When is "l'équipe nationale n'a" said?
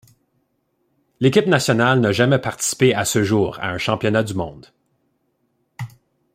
1.19-2.11